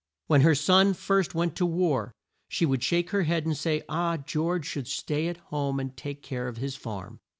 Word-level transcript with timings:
When 0.25 0.41
her 0.41 0.55
son 0.55 0.95
first 0.95 1.35
went 1.35 1.55
to 1.57 1.65
war, 1.67 2.11
she 2.49 2.65
would 2.65 2.81
shake 2.81 3.11
her 3.11 3.21
head 3.21 3.45
and 3.45 3.55
say, 3.55 3.83
"Ah, 3.87 4.17
George 4.17 4.65
should 4.65 4.87
stay 4.87 5.27
at 5.27 5.37
home 5.53 5.79
and 5.79 5.95
take 5.95 6.23
care 6.23 6.47
of 6.47 6.57
his 6.57 6.75
farm." 6.75 7.19